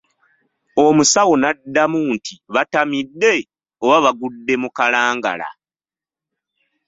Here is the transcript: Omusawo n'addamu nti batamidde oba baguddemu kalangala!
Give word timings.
Omusawo 0.85 1.33
n'addamu 1.37 1.99
nti 2.15 2.33
batamidde 2.53 3.31
oba 3.83 3.97
baguddemu 4.05 4.67
kalangala! 4.77 5.47